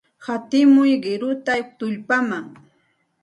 [0.25, 2.45] Hatimuy qiruta tullpaman.